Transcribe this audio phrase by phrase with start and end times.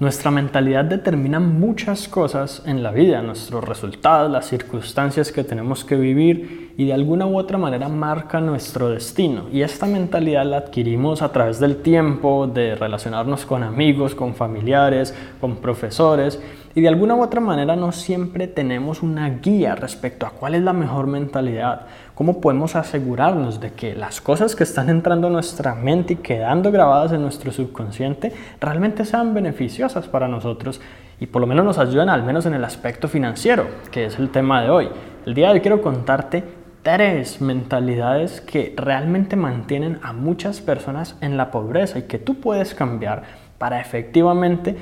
[0.00, 5.96] Nuestra mentalidad determina muchas cosas en la vida, nuestros resultados, las circunstancias que tenemos que
[5.96, 9.46] vivir y de alguna u otra manera marca nuestro destino.
[9.52, 15.12] Y esta mentalidad la adquirimos a través del tiempo, de relacionarnos con amigos, con familiares,
[15.40, 16.40] con profesores
[16.76, 20.62] y de alguna u otra manera no siempre tenemos una guía respecto a cuál es
[20.62, 25.74] la mejor mentalidad, cómo podemos asegurarnos de que las cosas que están entrando a nuestra
[25.74, 30.80] mente y quedando grabadas en nuestro subconsciente realmente sean beneficiosas para nosotros
[31.18, 34.30] y por lo menos nos ayuden al menos en el aspecto financiero, que es el
[34.30, 34.88] tema de hoy.
[35.26, 36.57] El día de hoy quiero contarte
[36.90, 42.74] tres mentalidades que realmente mantienen a muchas personas en la pobreza y que tú puedes
[42.74, 43.24] cambiar
[43.58, 44.74] para efectivamente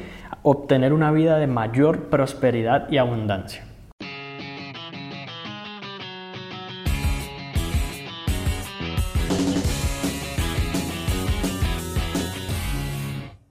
[0.43, 3.65] obtener una vida de mayor prosperidad y abundancia.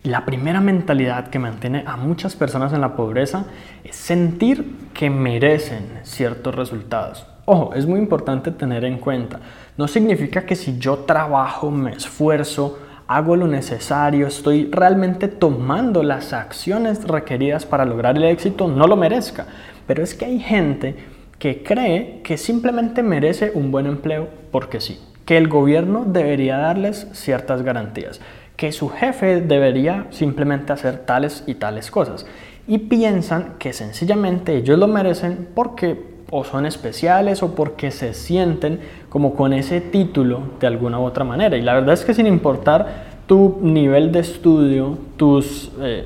[0.04, 3.48] La primera mentalidad que mantiene a muchas personas en la pobreza
[3.84, 7.35] es sentir que merecen ciertos resultados.
[7.48, 9.40] Ojo, es muy importante tener en cuenta,
[9.78, 16.34] no significa que si yo trabajo, me esfuerzo, hago lo necesario, estoy realmente tomando las
[16.34, 19.46] acciones requeridas para lograr el éxito, no lo merezca.
[19.86, 20.96] Pero es que hay gente
[21.38, 27.08] que cree que simplemente merece un buen empleo porque sí, que el gobierno debería darles
[27.12, 28.22] ciertas garantías,
[28.56, 32.26] que su jefe debería simplemente hacer tales y tales cosas.
[32.68, 38.82] Y piensan que sencillamente ellos lo merecen porque o son especiales o porque se sienten
[39.08, 41.56] como con ese título de alguna u otra manera.
[41.56, 46.06] Y la verdad es que sin importar tu nivel de estudio, tus eh,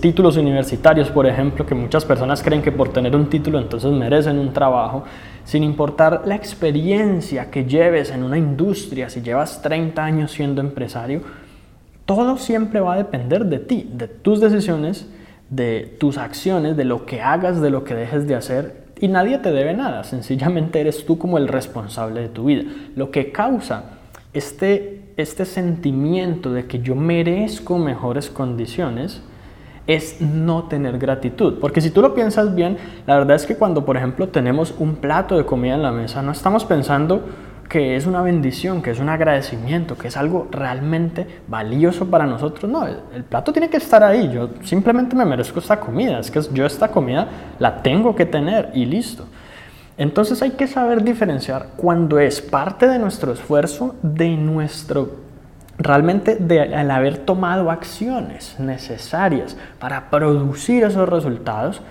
[0.00, 4.38] títulos universitarios, por ejemplo, que muchas personas creen que por tener un título entonces merecen
[4.38, 5.02] un trabajo,
[5.44, 11.22] sin importar la experiencia que lleves en una industria, si llevas 30 años siendo empresario,
[12.06, 15.08] todo siempre va a depender de ti, de tus decisiones,
[15.48, 19.38] de tus acciones, de lo que hagas, de lo que dejes de hacer y nadie
[19.38, 22.64] te debe nada, sencillamente eres tú como el responsable de tu vida.
[22.94, 23.84] Lo que causa
[24.32, 29.22] este, este sentimiento de que yo merezco mejores condiciones
[29.86, 31.58] es no tener gratitud.
[31.60, 32.76] Porque si tú lo piensas bien,
[33.06, 36.22] la verdad es que cuando, por ejemplo, tenemos un plato de comida en la mesa,
[36.22, 37.24] no estamos pensando
[37.70, 42.68] que es una bendición, que es un agradecimiento, que es algo realmente valioso para nosotros.
[42.68, 44.28] No, el, plato tiene que estar ahí.
[44.28, 46.18] Yo simplemente me merezco esta comida.
[46.18, 47.28] Es que yo esta comida
[47.60, 49.24] la tengo que tener y listo.
[49.96, 55.30] Entonces hay que saber diferenciar cuando es parte de nuestro esfuerzo, de nuestro
[55.78, 61.82] realmente de al haber tomado acciones necesarias para producir esos resultados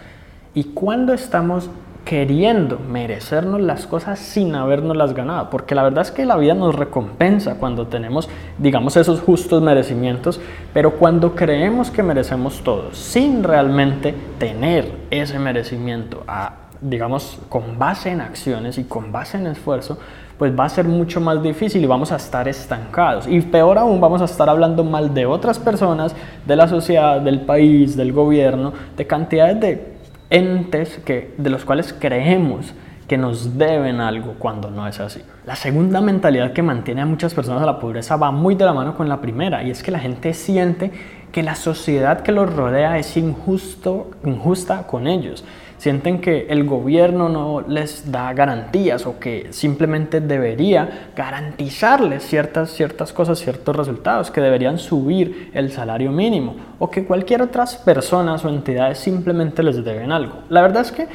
[0.53, 1.69] y cuando estamos
[2.05, 6.53] queriendo merecernos las cosas sin habernos las ganado, porque la verdad es que la vida
[6.53, 10.41] nos recompensa cuando tenemos, digamos, esos justos merecimientos,
[10.73, 18.09] pero cuando creemos que merecemos todo, sin realmente tener ese merecimiento, a, digamos, con base
[18.09, 19.99] en acciones y con base en esfuerzo,
[20.39, 23.27] pues va a ser mucho más difícil y vamos a estar estancados.
[23.27, 26.15] Y peor aún, vamos a estar hablando mal de otras personas,
[26.47, 29.98] de la sociedad, del país, del gobierno, de cantidades de
[30.29, 32.73] entes que, de los cuales creemos
[33.07, 35.21] que nos deben algo cuando no es así.
[35.45, 38.73] La segunda mentalidad que mantiene a muchas personas a la pobreza va muy de la
[38.73, 40.91] mano con la primera y es que la gente siente
[41.31, 45.43] que la sociedad que los rodea es injusto, injusta con ellos.
[45.77, 53.13] Sienten que el gobierno no les da garantías o que simplemente debería garantizarles ciertas, ciertas
[53.13, 58.49] cosas, ciertos resultados, que deberían subir el salario mínimo o que cualquier otras personas o
[58.49, 60.39] entidades simplemente les deben algo.
[60.49, 61.07] La verdad es que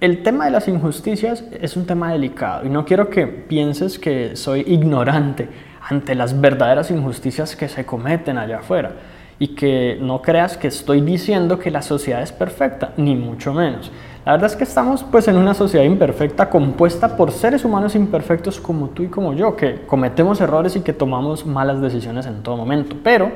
[0.00, 4.36] el tema de las injusticias es un tema delicado y no quiero que pienses que
[4.36, 5.48] soy ignorante
[5.88, 8.92] ante las verdaderas injusticias que se cometen allá afuera
[9.38, 13.90] y que no creas que estoy diciendo que la sociedad es perfecta, ni mucho menos.
[14.24, 18.58] La verdad es que estamos pues en una sociedad imperfecta compuesta por seres humanos imperfectos
[18.58, 22.56] como tú y como yo, que cometemos errores y que tomamos malas decisiones en todo
[22.56, 22.96] momento.
[23.02, 23.32] Pero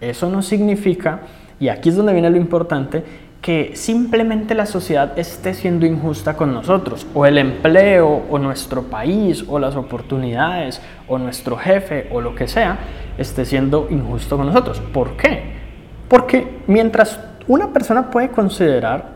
[0.00, 1.20] eso no significa,
[1.60, 3.04] y aquí es donde viene lo importante,
[3.44, 9.44] que simplemente la sociedad esté siendo injusta con nosotros, o el empleo, o nuestro país,
[9.46, 12.78] o las oportunidades, o nuestro jefe, o lo que sea,
[13.18, 14.80] esté siendo injusto con nosotros.
[14.80, 15.42] ¿Por qué?
[16.08, 19.10] Porque mientras una persona puede considerar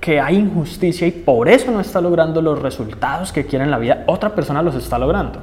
[0.00, 3.78] que hay injusticia y por eso no está logrando los resultados que quiere en la
[3.78, 5.38] vida, otra persona los está logrando.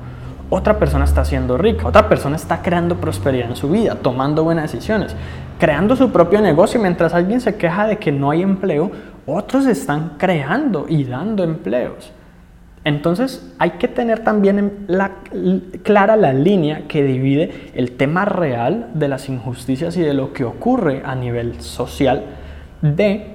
[0.50, 4.72] Otra persona está siendo rica, otra persona está creando prosperidad en su vida, tomando buenas
[4.72, 5.14] decisiones,
[5.60, 6.80] creando su propio negocio.
[6.80, 8.92] Mientras alguien se queja de que no hay empleo,
[9.26, 12.12] otros están creando y dando empleos.
[12.84, 15.12] Entonces hay que tener también la,
[15.84, 20.46] clara la línea que divide el tema real de las injusticias y de lo que
[20.46, 22.24] ocurre a nivel social
[22.82, 23.34] de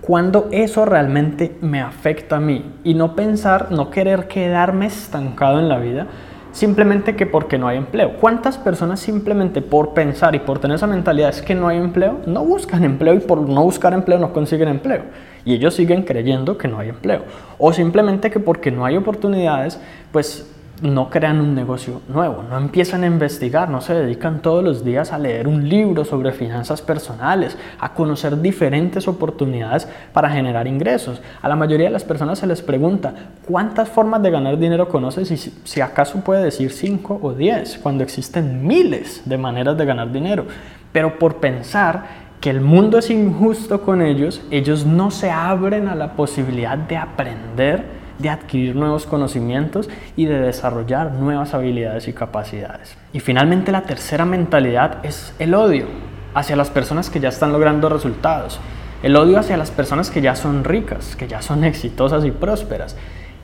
[0.00, 5.68] cuando eso realmente me afecta a mí y no pensar, no querer quedarme estancado en
[5.68, 6.08] la vida
[6.52, 8.16] simplemente que porque no hay empleo.
[8.20, 12.20] ¿Cuántas personas simplemente por pensar y por tener esa mentalidad es que no hay empleo,
[12.26, 15.02] no buscan empleo y por no buscar empleo no consiguen empleo?
[15.44, 17.22] Y ellos siguen creyendo que no hay empleo.
[17.58, 19.80] O simplemente que porque no hay oportunidades,
[20.12, 20.51] pues
[20.82, 25.12] no crean un negocio nuevo, no empiezan a investigar, no se dedican todos los días
[25.12, 31.22] a leer un libro sobre finanzas personales, a conocer diferentes oportunidades para generar ingresos.
[31.40, 33.14] A la mayoría de las personas se les pregunta,
[33.46, 35.30] ¿cuántas formas de ganar dinero conoces?
[35.30, 40.10] Y si, acaso puede decir 5 o 10, cuando existen miles de maneras de ganar
[40.10, 40.46] dinero.
[40.90, 45.94] Pero por pensar que el mundo es injusto con ellos, ellos no se abren a
[45.94, 52.96] la posibilidad de aprender de adquirir nuevos conocimientos y de desarrollar nuevas habilidades y capacidades.
[53.12, 55.86] Y finalmente la tercera mentalidad es el odio
[56.34, 58.60] hacia las personas que ya están logrando resultados.
[59.02, 62.96] El odio hacia las personas que ya son ricas, que ya son exitosas y prósperas.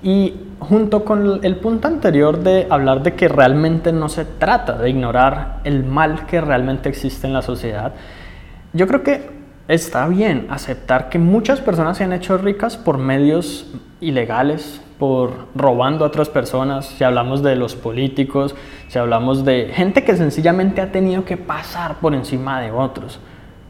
[0.02, 4.90] Y junto con el punto anterior de hablar de que realmente no se trata de
[4.90, 7.92] ignorar el mal que realmente existe en la sociedad,
[8.72, 9.37] yo creo que
[9.68, 13.70] está bien aceptar que muchas personas se han hecho ricas por medios
[14.00, 18.56] ilegales, por robando a otras personas, si hablamos de los políticos,
[18.88, 23.20] si hablamos de gente que sencillamente ha tenido que pasar por encima de otros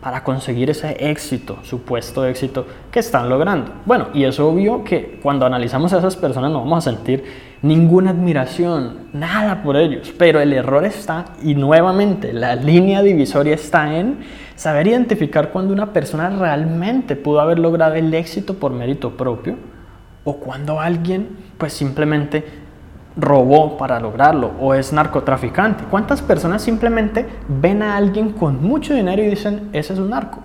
[0.01, 3.73] para conseguir ese éxito, supuesto éxito que están logrando.
[3.85, 7.25] Bueno, y es obvio que cuando analizamos a esas personas no vamos a sentir
[7.63, 13.99] ninguna admiración, nada por ellos, pero el error está, y nuevamente la línea divisoria está
[13.99, 14.19] en
[14.59, 19.55] saber identificar cuando una persona realmente pudo haber logrado el éxito por mérito propio
[20.25, 22.45] o cuando alguien pues simplemente
[23.17, 25.85] robó para lograrlo o es narcotraficante.
[25.89, 30.41] ¿Cuántas personas simplemente ven a alguien con mucho dinero y dicen, ese es un narco?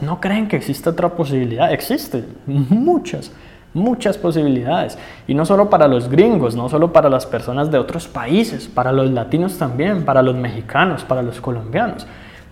[0.00, 1.72] No creen que existe otra posibilidad.
[1.72, 3.30] Existe muchas,
[3.72, 4.98] muchas posibilidades.
[5.28, 8.90] Y no solo para los gringos, no solo para las personas de otros países, para
[8.90, 12.04] los latinos también, para los mexicanos, para los colombianos.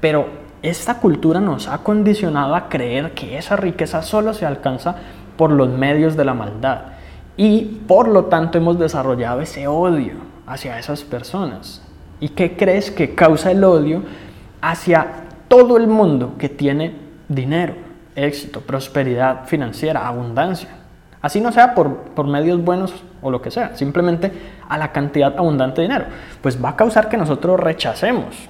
[0.02, 0.26] Pero
[0.62, 4.96] esta cultura nos ha condicionado a creer que esa riqueza solo se alcanza
[5.36, 6.80] por los medios de la maldad.
[7.36, 10.14] Y por lo tanto hemos desarrollado ese odio
[10.44, 11.82] hacia esas personas.
[12.18, 14.02] ¿Y qué crees que causa el odio
[14.60, 15.06] hacia
[15.46, 16.96] todo el mundo que tiene
[17.28, 17.74] dinero,
[18.16, 20.70] éxito, prosperidad financiera, abundancia?
[21.20, 24.32] Así no sea por, por medios buenos o lo que sea, simplemente
[24.68, 26.06] a la cantidad abundante de dinero.
[26.40, 28.48] Pues va a causar que nosotros rechacemos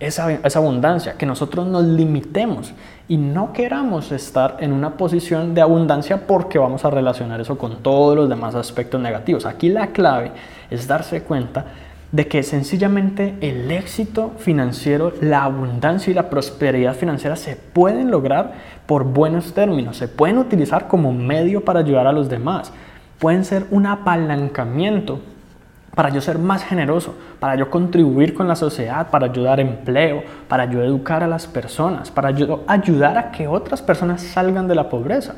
[0.00, 2.72] esa, abundancia, que nosotros nos limitemos
[3.06, 7.82] y no queramos estar en una posición de abundancia porque vamos a relacionar eso con
[7.82, 9.44] todos los demás aspectos negativos.
[9.44, 10.32] Aquí la clave
[10.70, 11.66] es darse cuenta
[12.12, 18.54] de que sencillamente el éxito financiero, la abundancia y la prosperidad financiera se pueden lograr
[18.86, 22.72] por buenos términos, se pueden utilizar como medio para ayudar a los demás,
[23.18, 25.20] pueden ser un apalancamiento
[25.94, 30.66] para yo ser más generoso, para yo contribuir con la sociedad, para ayudar empleo, para
[30.66, 34.88] yo educar a las personas, para yo ayudar a que otras personas salgan de la
[34.88, 35.34] pobreza.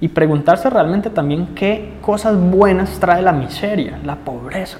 [0.00, 4.78] Y preguntarse realmente también qué cosas buenas trae la miseria, la pobreza.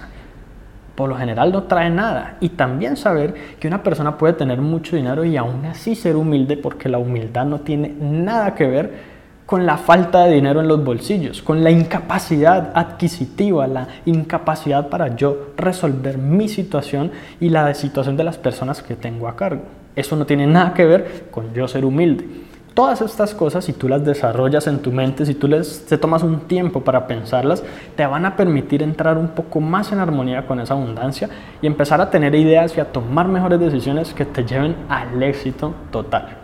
[0.94, 2.36] Por lo general no trae nada.
[2.40, 6.56] Y también saber que una persona puede tener mucho dinero y aún así ser humilde
[6.56, 9.13] porque la humildad no tiene nada que ver
[9.46, 15.16] con la falta de dinero en los bolsillos, con la incapacidad adquisitiva, la incapacidad para
[15.16, 19.62] yo resolver mi situación y la situación de las personas que tengo a cargo.
[19.96, 22.26] Eso no tiene nada que ver con yo ser humilde.
[22.72, 26.24] Todas estas cosas, si tú las desarrollas en tu mente, si tú les, te tomas
[26.24, 27.62] un tiempo para pensarlas,
[27.94, 31.28] te van a permitir entrar un poco más en armonía con esa abundancia
[31.62, 35.72] y empezar a tener ideas y a tomar mejores decisiones que te lleven al éxito
[35.92, 36.43] total.